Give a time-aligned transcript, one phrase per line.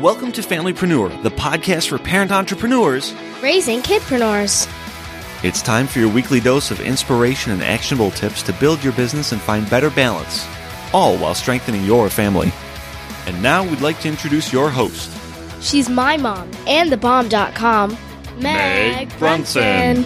[0.00, 3.12] Welcome to Familypreneur, the podcast for parent entrepreneurs
[3.42, 4.72] raising kidpreneurs.
[5.42, 9.32] It's time for your weekly dose of inspiration and actionable tips to build your business
[9.32, 10.46] and find better balance,
[10.92, 12.52] all while strengthening your family.
[13.26, 15.10] And now we'd like to introduce your host.
[15.60, 17.98] She's my mom and thebomb.com,
[18.40, 20.04] Meg, Meg Brunson.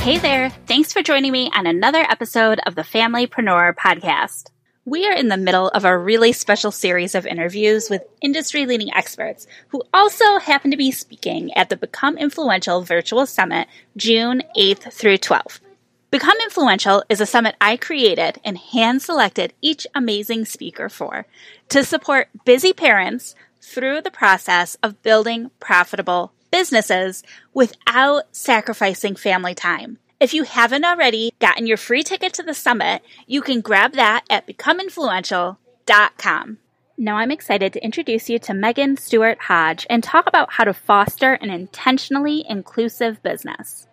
[0.00, 0.50] Hey there.
[0.66, 4.50] Thanks for joining me on another episode of the Familypreneur podcast.
[4.84, 8.92] We are in the middle of a really special series of interviews with industry leading
[8.92, 14.92] experts who also happen to be speaking at the Become Influential Virtual Summit June 8th
[14.92, 15.60] through 12th.
[16.10, 21.26] Become Influential is a summit I created and hand selected each amazing speaker for
[21.68, 27.22] to support busy parents through the process of building profitable businesses
[27.54, 29.98] without sacrificing family time.
[30.22, 34.22] If you haven't already gotten your free ticket to the summit, you can grab that
[34.30, 36.58] at becomeinfluential.com.
[36.96, 40.72] Now I'm excited to introduce you to Megan Stewart Hodge and talk about how to
[40.72, 43.88] foster an intentionally inclusive business.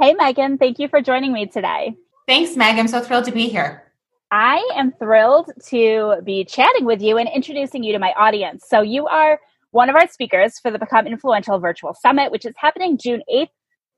[0.00, 1.96] Hey, Megan, thank you for joining me today.
[2.28, 2.78] Thanks, Meg.
[2.78, 3.82] I'm so thrilled to be here.
[4.30, 8.64] I am thrilled to be chatting with you and introducing you to my audience.
[8.68, 9.40] So, you are
[9.72, 13.48] one of our speakers for the Become Influential Virtual Summit, which is happening June 8th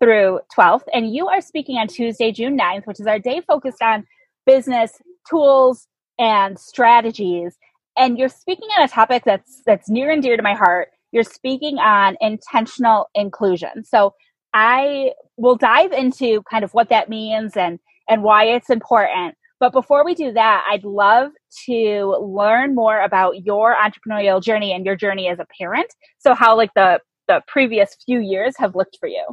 [0.01, 0.85] through 12th.
[0.93, 4.07] And you are speaking on Tuesday, June 9th, which is our day focused on
[4.47, 4.93] business
[5.29, 5.87] tools
[6.19, 7.57] and strategies.
[7.97, 10.89] And you're speaking on a topic that's that's near and dear to my heart.
[11.13, 13.85] You're speaking on intentional inclusion.
[13.85, 14.15] So
[14.55, 19.35] I will dive into kind of what that means and and why it's important.
[19.61, 21.33] But before we do that, I'd love
[21.67, 25.93] to learn more about your entrepreneurial journey and your journey as a parent.
[26.19, 29.25] So how like the the previous few years have looked for you.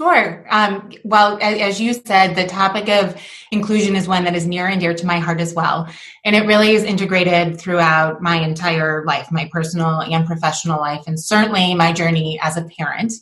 [0.00, 0.44] Sure.
[0.50, 3.16] Um, well, as you said, the topic of
[3.52, 5.88] inclusion is one that is near and dear to my heart as well.
[6.24, 11.18] And it really is integrated throughout my entire life, my personal and professional life, and
[11.18, 13.12] certainly my journey as a parent.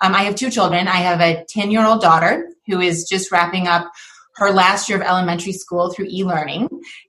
[0.00, 0.86] Um, I have two children.
[0.86, 3.90] I have a 10 year old daughter who is just wrapping up
[4.36, 6.68] her last year of elementary school through e learning.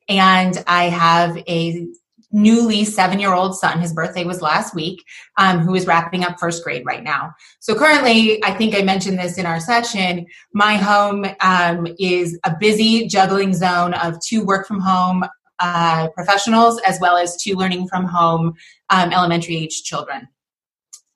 [0.10, 1.88] And I have a
[2.32, 3.80] newly seven year old son.
[3.80, 5.04] His birthday was last week,
[5.38, 7.34] um, who is wrapping up first grade right now.
[7.60, 10.26] So currently, I think I mentioned this in our session.
[10.54, 15.26] My home um, is a busy juggling zone of two work from home
[15.60, 18.56] uh, professionals as well as two learning from home
[18.90, 20.28] um, elementary age children.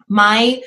[0.07, 0.61] My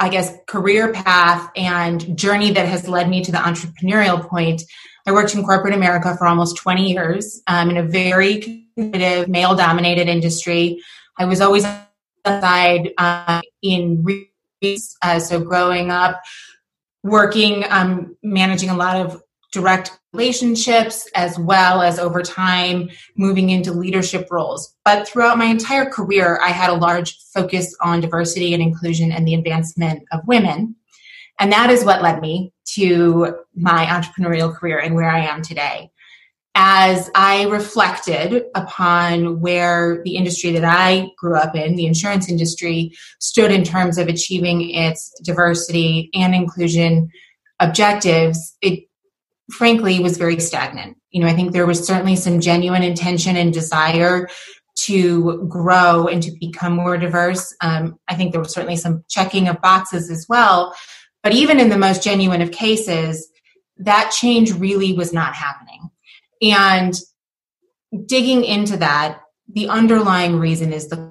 [0.00, 4.62] I guess, career path and journey that has led me to the entrepreneurial point.
[5.06, 9.54] I worked in corporate America for almost 20 years um, in a very competitive, male
[9.54, 10.82] dominated industry.
[11.18, 11.64] I was always
[12.24, 14.04] outside uh, in
[15.02, 16.20] uh, so growing up,
[17.02, 23.72] working, um, managing a lot of direct relationships as well as over time moving into
[23.72, 24.76] leadership roles.
[24.84, 29.26] But throughout my entire career, I had a large focus on diversity and inclusion and
[29.26, 30.76] the advancement of women.
[31.40, 35.90] And that is what led me to my entrepreneurial career and where I am today
[36.54, 42.92] as I reflected upon where the industry that I grew up in, the insurance industry,
[43.20, 47.08] stood in terms of achieving its diversity and inclusion
[47.60, 48.88] objectives, it
[49.50, 50.96] frankly was very stagnant.
[51.10, 54.28] You know, I think there was certainly some genuine intention and desire
[54.76, 57.54] to grow and to become more diverse.
[57.60, 60.74] Um, I think there was certainly some checking of boxes as well.
[61.22, 63.28] But even in the most genuine of cases,
[63.78, 65.89] that change really was not happening.
[66.42, 66.94] And
[68.06, 69.20] digging into that,
[69.52, 71.10] the underlying reason is the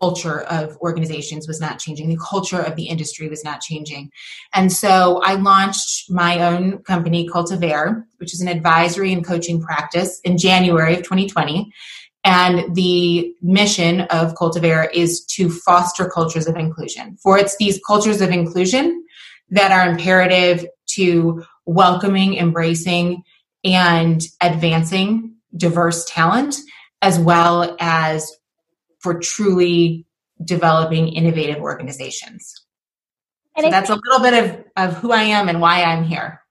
[0.00, 2.08] culture of organizations was not changing.
[2.08, 4.10] The culture of the industry was not changing.
[4.54, 10.20] And so I launched my own company, Cultivaire, which is an advisory and coaching practice
[10.24, 11.70] in January of 2020.
[12.24, 17.16] And the mission of Cultivaire is to foster cultures of inclusion.
[17.22, 19.04] For it's these cultures of inclusion
[19.50, 23.22] that are imperative to welcoming, embracing,
[23.66, 26.56] and advancing diverse talent,
[27.02, 28.30] as well as
[29.00, 30.06] for truly
[30.44, 32.64] developing innovative organizations.
[33.56, 36.04] And so that's think, a little bit of, of who I am and why I'm
[36.04, 36.42] here.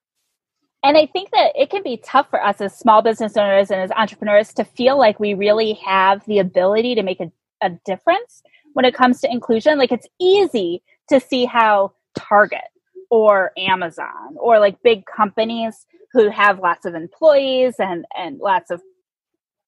[0.83, 3.81] And I think that it can be tough for us as small business owners and
[3.81, 8.43] as entrepreneurs to feel like we really have the ability to make a, a difference
[8.73, 9.77] when it comes to inclusion.
[9.77, 12.61] Like it's easy to see how Target
[13.09, 15.85] or Amazon or like big companies
[16.15, 18.81] who have lots of employees and, and lots of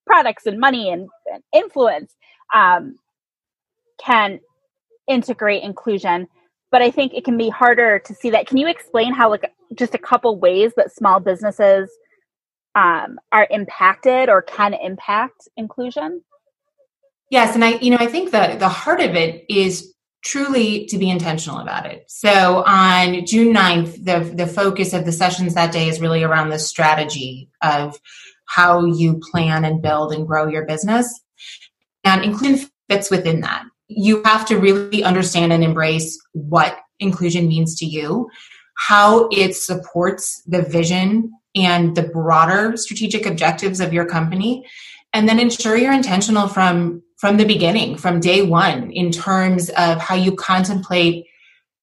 [0.05, 2.15] products and money and, and influence
[2.55, 2.95] um,
[4.03, 4.39] can
[5.07, 6.27] integrate inclusion.
[6.71, 8.47] But i think it can be harder to see that.
[8.47, 11.89] Can you explain how like just a couple ways that small businesses
[12.75, 16.21] um, are impacted or can impact inclusion?
[17.29, 19.93] Yes and i you know i think that the heart of it is
[20.23, 22.03] truly to be intentional about it.
[22.07, 26.49] So on june 9th the, the focus of the sessions that day is really around
[26.49, 27.99] the strategy of
[28.45, 31.21] how you plan and build and grow your business
[32.03, 33.63] and inclusion fits within that.
[33.87, 38.29] You have to really understand and embrace what inclusion means to you,
[38.77, 44.65] how it supports the vision and the broader strategic objectives of your company,
[45.13, 49.99] and then ensure you're intentional from from the beginning, from day one, in terms of
[49.99, 51.25] how you contemplate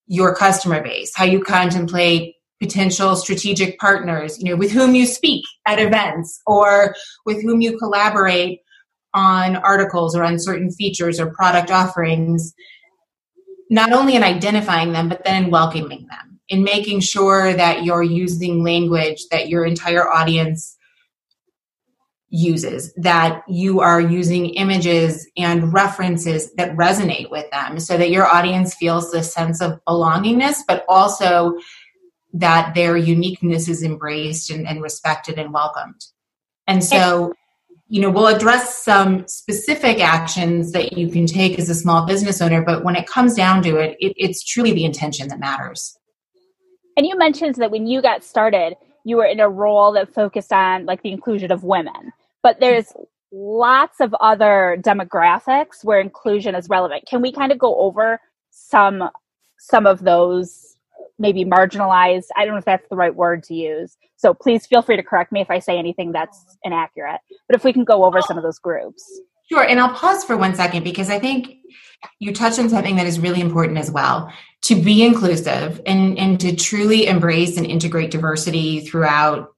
[0.06, 5.44] your customer base, how you contemplate potential strategic partners, you know, with whom you speak
[5.66, 6.94] at events or
[7.26, 8.60] with whom you collaborate
[9.12, 12.54] on articles or on certain features or product offerings,
[13.70, 18.02] not only in identifying them, but then in welcoming them, in making sure that you're
[18.02, 20.76] using language that your entire audience
[22.34, 28.26] uses, that you are using images and references that resonate with them so that your
[28.26, 31.56] audience feels this sense of belongingness, but also
[32.32, 36.06] that their uniqueness is embraced and, and respected and welcomed.
[36.66, 37.32] And so
[37.88, 42.40] you know we'll address some specific actions that you can take as a small business
[42.40, 45.98] owner but when it comes down to it, it it's truly the intention that matters
[46.96, 50.50] and you mentioned that when you got started you were in a role that focused
[50.50, 52.10] on like the inclusion of women
[52.44, 52.92] but there's
[53.32, 58.20] lots of other demographics where inclusion is relevant can we kind of go over
[58.52, 59.10] some
[59.58, 60.74] some of those
[61.18, 62.26] maybe marginalized.
[62.36, 63.96] I don't know if that's the right word to use.
[64.16, 67.20] So please feel free to correct me if I say anything that's inaccurate.
[67.48, 69.20] But if we can go over some of those groups.
[69.50, 69.62] Sure.
[69.62, 71.56] And I'll pause for one second because I think
[72.18, 74.32] you touched on something that is really important as well
[74.62, 79.53] to be inclusive and, and to truly embrace and integrate diversity throughout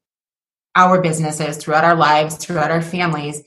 [0.77, 3.43] our businesses, throughout our lives, throughout our families.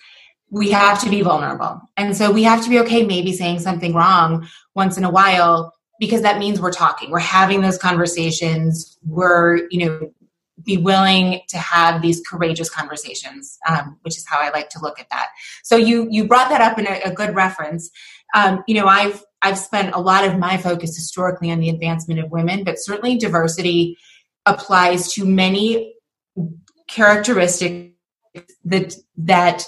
[0.49, 1.79] We have to be vulnerable.
[1.95, 5.73] And so we have to be okay maybe saying something wrong once in a while
[5.99, 10.11] because that means we're talking we're having those conversations we're you know
[10.63, 14.99] be willing to have these courageous conversations um, which is how i like to look
[14.99, 15.27] at that
[15.63, 17.91] so you you brought that up in a, a good reference
[18.33, 22.19] um, you know i've i've spent a lot of my focus historically on the advancement
[22.19, 23.97] of women but certainly diversity
[24.45, 25.93] applies to many
[26.89, 27.93] characteristics
[28.65, 29.63] that that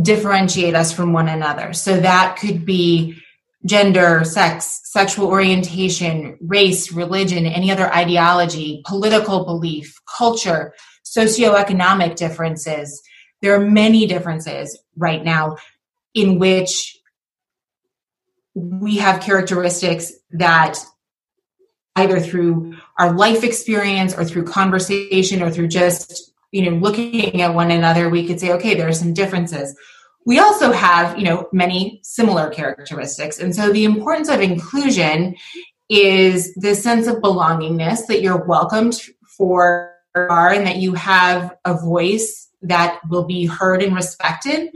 [0.00, 3.20] differentiate us from one another so that could be
[3.66, 10.72] gender, sex, sexual orientation, race, religion, any other ideology, political belief, culture,
[11.04, 13.02] socioeconomic differences.
[13.42, 15.58] There are many differences right now
[16.14, 16.96] in which
[18.54, 20.78] we have characteristics that
[21.96, 27.54] either through our life experience or through conversation or through just you know looking at
[27.54, 29.76] one another we could say okay there are some differences.
[30.26, 33.38] We also have you know many similar characteristics.
[33.38, 35.36] And so the importance of inclusion
[35.88, 39.00] is the sense of belongingness that you're welcomed
[39.36, 44.70] for are and that you have a voice that will be heard and respected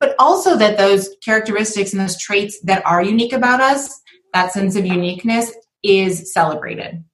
[0.00, 4.00] but also that those characteristics and those traits that are unique about us
[4.32, 7.04] that sense of uniqueness is celebrated.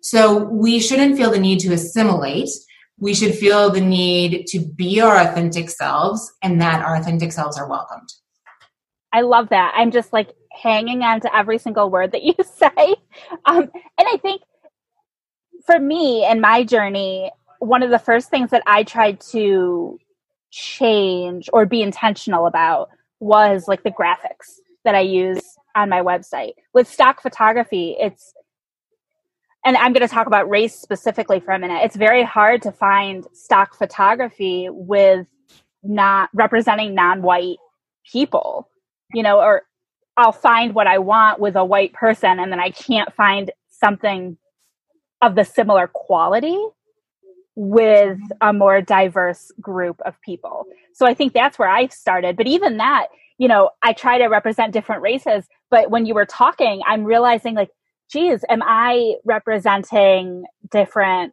[0.00, 2.48] So we shouldn't feel the need to assimilate
[2.98, 7.58] we should feel the need to be our authentic selves and that our authentic selves
[7.58, 8.08] are welcomed.
[9.12, 9.72] I love that.
[9.76, 12.96] I'm just like hanging on to every single word that you say.
[13.46, 14.42] Um, and I think
[15.66, 19.98] for me and my journey, one of the first things that I tried to
[20.50, 25.40] change or be intentional about was like the graphics that I use
[25.74, 26.52] on my website.
[26.74, 28.34] With stock photography, it's
[29.64, 31.82] and I'm going to talk about race specifically for a minute.
[31.84, 35.26] It's very hard to find stock photography with
[35.82, 37.58] not representing non-white
[38.10, 38.68] people,
[39.14, 39.62] you know, or
[40.16, 44.36] I'll find what I want with a white person and then I can't find something
[45.22, 46.58] of the similar quality
[47.54, 50.66] with a more diverse group of people.
[50.94, 52.36] So I think that's where I started.
[52.36, 56.26] But even that, you know, I try to represent different races, but when you were
[56.26, 57.70] talking, I'm realizing like
[58.12, 61.32] geez, am I representing different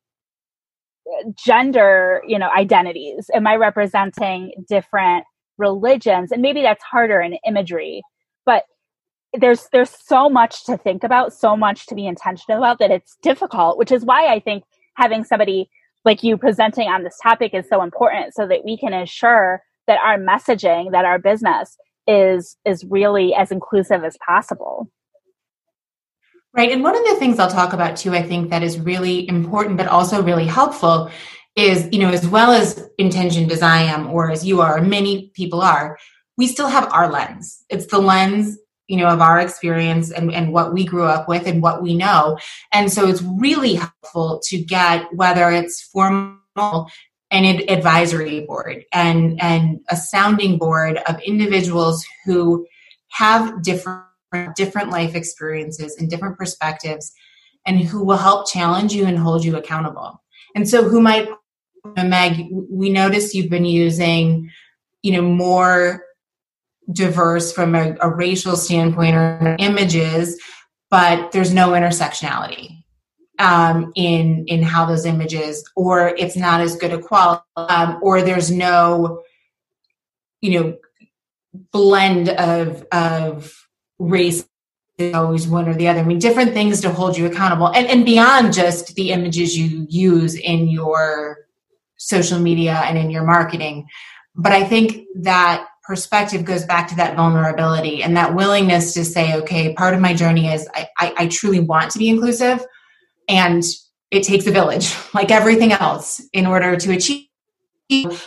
[1.07, 3.29] uh, gender, you know, identities?
[3.33, 5.25] Am I representing different
[5.57, 6.31] religions?
[6.31, 8.01] And maybe that's harder in imagery,
[8.45, 8.63] but
[9.33, 13.17] there's there's so much to think about, so much to be intentional about that it's
[13.21, 14.63] difficult, which is why I think
[14.95, 15.69] having somebody
[16.05, 19.99] like you presenting on this topic is so important so that we can ensure that
[20.03, 24.89] our messaging, that our business is is really as inclusive as possible.
[26.51, 26.71] Right.
[26.71, 29.77] And one of the things I'll talk about too, I think that is really important,
[29.77, 31.11] but also really helpful
[31.55, 35.29] is, you know, as well as intentioned as I am, or as you are, many
[35.35, 35.97] people are,
[36.37, 37.63] we still have our lens.
[37.69, 41.45] It's the lens, you know, of our experience and, and what we grew up with
[41.45, 42.39] and what we know.
[42.73, 46.89] And so it's really helpful to get whether it's formal
[47.31, 52.65] an advisory board and, and a sounding board of individuals who
[53.09, 54.08] have different
[54.55, 57.11] different life experiences and different perspectives
[57.65, 60.21] and who will help challenge you and hold you accountable.
[60.55, 61.27] And so who might
[61.95, 64.49] Meg, we notice you've been using,
[65.01, 66.03] you know, more
[66.91, 70.39] diverse from a, a racial standpoint or images,
[70.89, 72.83] but there's no intersectionality
[73.39, 78.21] um, in in how those images, or it's not as good a quality, um, or
[78.21, 79.21] there's no,
[80.41, 80.77] you know,
[81.71, 83.68] blend of of
[83.99, 84.45] race
[84.97, 85.99] is always one or the other.
[85.99, 89.85] I mean, different things to hold you accountable, and and beyond just the images you
[89.89, 91.37] use in your
[91.97, 93.87] social media and in your marketing.
[94.35, 99.35] But I think that perspective goes back to that vulnerability and that willingness to say,
[99.35, 102.65] okay, part of my journey is I, I, I truly want to be inclusive,
[103.27, 103.63] and
[104.11, 107.25] it takes a village, like everything else, in order to achieve.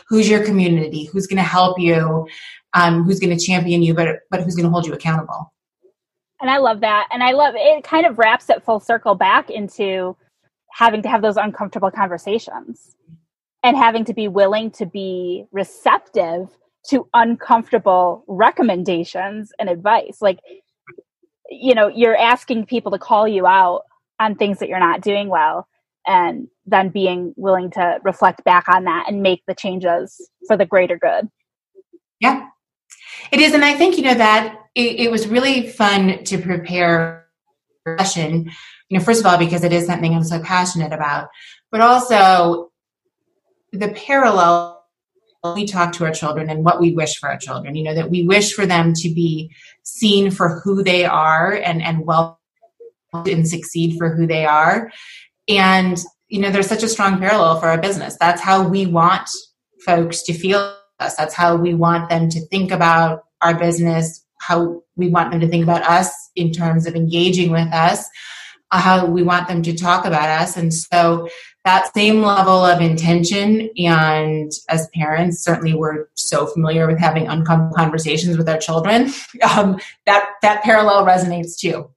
[0.09, 1.05] Who's your community?
[1.05, 2.27] Who's going to help you?
[2.75, 3.95] Um, who's going to champion you?
[3.95, 5.52] But but who's going to hold you accountable?
[6.43, 7.09] And I love that.
[7.13, 10.17] And I love it kind of wraps it full circle back into
[10.73, 12.97] having to have those uncomfortable conversations
[13.63, 16.49] and having to be willing to be receptive
[16.89, 20.19] to uncomfortable recommendations and advice.
[20.21, 20.41] Like,
[21.49, 23.83] you know, you're asking people to call you out
[24.19, 25.69] on things that you're not doing well
[26.09, 30.67] and then being willing to reflect back on that and make the changes for the
[30.67, 31.29] greater good.
[32.19, 32.49] Yeah,
[33.31, 33.55] it is.
[33.55, 37.27] And I think, you know, that it, it was really fun to prepare
[37.99, 38.51] session,
[38.89, 41.29] you know, first of all, because it is something I'm so passionate about,
[41.71, 42.71] but also
[43.73, 44.85] the parallel
[45.55, 48.11] we talk to our children and what we wish for our children, you know, that
[48.11, 49.51] we wish for them to be
[49.83, 52.39] seen for who they are and, and well
[53.13, 54.91] and succeed for who they are.
[55.49, 58.17] And, you know, there's such a strong parallel for our business.
[58.21, 59.29] That's how we want
[59.85, 61.17] folks to feel us.
[61.17, 65.49] That's how we want them to think about our business, how we want them to
[65.49, 68.09] think about us in terms of engaging with us,
[68.71, 70.57] how we want them to talk about us.
[70.57, 71.29] And so
[71.65, 77.77] that same level of intention and as parents certainly we're so familiar with having uncomfortable
[77.77, 79.13] conversations with our children
[79.57, 81.89] um, that that parallel resonates too.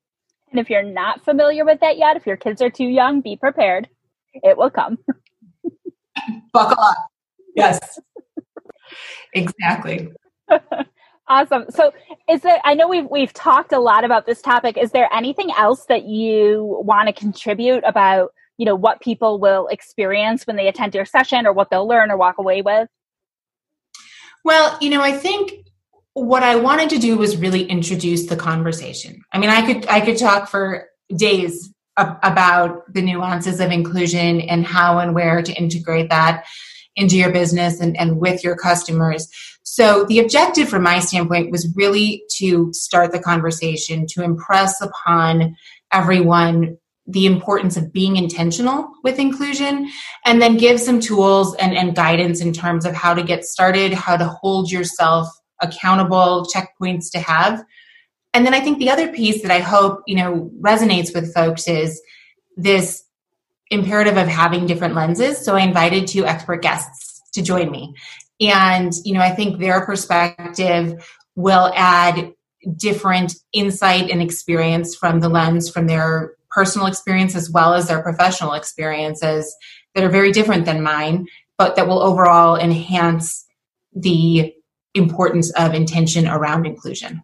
[0.51, 3.35] And if you're not familiar with that yet if your kids are too young be
[3.35, 3.89] prepared.
[4.35, 4.99] It will come.
[6.53, 6.97] Buckle up.
[7.55, 7.99] Yes
[9.33, 10.09] exactly.
[11.27, 11.65] Awesome.
[11.69, 11.91] So
[12.29, 14.77] is there i know we've we've talked a lot about this topic.
[14.77, 19.67] Is there anything else that you want to contribute about you know what people will
[19.67, 22.87] experience when they attend your session or what they'll learn or walk away with?
[24.43, 25.51] Well you know i think
[26.13, 29.23] what i wanted to do was really introduce the conversation.
[29.31, 34.65] I mean i could i could talk for days about the nuances of inclusion and
[34.65, 36.45] how and where to integrate that
[36.95, 39.27] into your business and, and with your customers.
[39.63, 45.55] So the objective from my standpoint was really to start the conversation, to impress upon
[45.91, 49.89] everyone the importance of being intentional with inclusion
[50.25, 53.93] and then give some tools and, and guidance in terms of how to get started
[53.93, 55.27] how to hold yourself
[55.61, 57.63] accountable checkpoints to have
[58.33, 61.67] and then i think the other piece that i hope you know resonates with folks
[61.67, 62.01] is
[62.57, 63.04] this
[63.71, 67.93] imperative of having different lenses so i invited two expert guests to join me
[68.39, 70.93] and you know i think their perspective
[71.35, 72.31] will add
[72.77, 78.01] different insight and experience from the lens from their personal experience as well as their
[78.01, 79.53] professional experiences
[79.93, 83.45] that are very different than mine, but that will overall enhance
[83.93, 84.53] the
[84.93, 87.21] importance of intention around inclusion.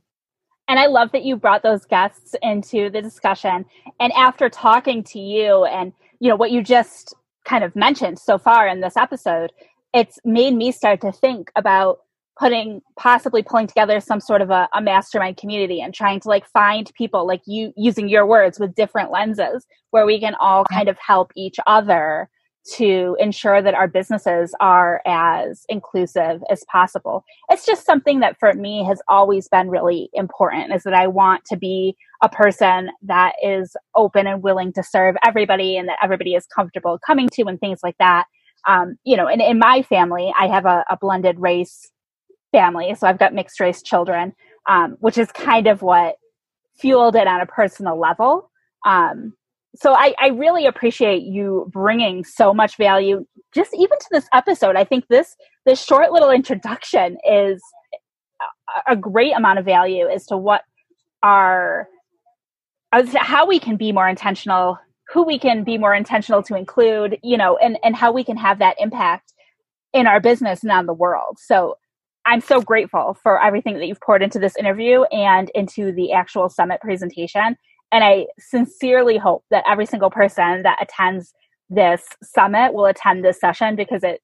[0.71, 3.65] And I love that you brought those guests into the discussion.
[3.99, 7.13] And after talking to you and you know what you just
[7.43, 9.51] kind of mentioned so far in this episode,
[9.93, 11.99] it's made me start to think about
[12.39, 16.47] putting possibly pulling together some sort of a, a, mastermind community and trying to like
[16.47, 20.87] find people like you using your words with different lenses where we can all kind
[20.87, 22.29] of help each other
[22.63, 27.23] to ensure that our businesses are as inclusive as possible.
[27.49, 31.43] It's just something that for me has always been really important is that I want
[31.45, 36.35] to be a person that is open and willing to serve everybody and that everybody
[36.35, 38.25] is comfortable coming to and things like that.
[38.67, 41.89] Um, you know, and in my family, I have a, a, blended race
[42.51, 42.93] family.
[42.93, 44.33] So I've got mixed race children,
[44.69, 46.17] um, which is kind of what
[46.77, 48.51] fueled it on a personal level.
[48.85, 49.33] Um,
[49.75, 54.75] so I, I really appreciate you bringing so much value just even to this episode.
[54.75, 55.35] I think this
[55.65, 57.61] this short little introduction is
[58.87, 60.63] a, great amount of value as to what
[61.23, 61.87] our
[62.91, 64.77] as to how we can be more intentional
[65.13, 68.37] who we can be more intentional to include you know and and how we can
[68.37, 69.33] have that impact
[69.93, 71.37] in our business and on the world.
[71.39, 71.77] So
[72.25, 76.49] i'm so grateful for everything that you've poured into this interview and into the actual
[76.49, 77.57] summit presentation
[77.91, 81.33] and I sincerely hope that every single person that attends
[81.69, 84.21] this summit will attend this session because it,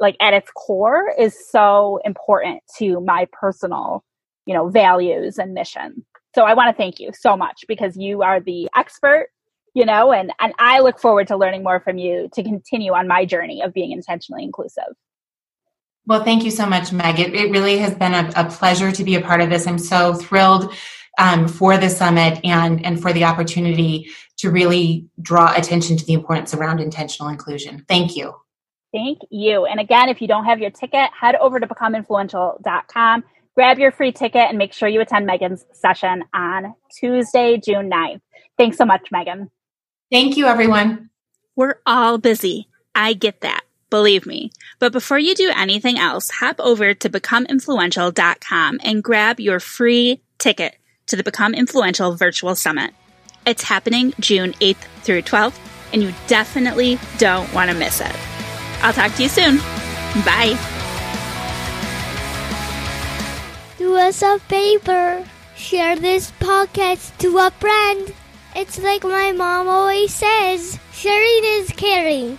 [0.00, 4.04] like, at its core is so important to my personal,
[4.46, 6.04] you know, values and mission.
[6.34, 9.28] So I want to thank you so much because you are the expert,
[9.74, 13.08] you know, and, and I look forward to learning more from you to continue on
[13.08, 14.94] my journey of being intentionally inclusive.
[16.06, 17.20] Well, thank you so much, Meg.
[17.20, 19.66] It, it really has been a, a pleasure to be a part of this.
[19.66, 20.72] I'm so thrilled
[21.18, 24.08] um, for the summit and and for the opportunity
[24.38, 27.84] to really draw attention to the importance around intentional inclusion.
[27.88, 28.34] Thank you.
[28.92, 29.66] Thank you.
[29.66, 34.12] And again, if you don't have your ticket, head over to becomeinfluential.com, grab your free
[34.12, 38.20] ticket, and make sure you attend Megan's session on Tuesday, June 9th.
[38.56, 39.50] Thanks so much, Megan.
[40.10, 41.10] Thank you, everyone.
[41.54, 42.68] We're all busy.
[42.94, 43.62] I get that.
[43.90, 44.52] Believe me.
[44.78, 50.78] But before you do anything else, hop over to becomeinfluential.com and grab your free ticket
[51.08, 52.92] to the Become Influential Virtual Summit.
[53.46, 55.58] It's happening June 8th through 12th,
[55.92, 58.14] and you definitely don't want to miss it.
[58.82, 59.56] I'll talk to you soon.
[60.24, 60.56] Bye.
[63.78, 65.24] Do us a favor.
[65.56, 68.12] Share this podcast to a friend.
[68.54, 72.38] It's like my mom always says sharing is caring.